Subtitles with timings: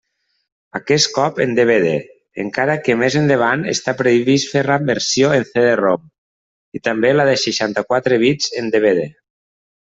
[0.77, 1.89] Aquest cop en DVD,
[2.43, 6.11] encara que més endavant està previst fer la versió en CD-ROM
[6.79, 9.09] i també la de seixanta-quatre bits en DVD.